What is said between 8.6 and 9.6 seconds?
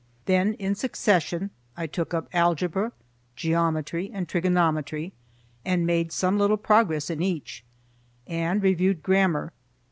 reviewed grammar.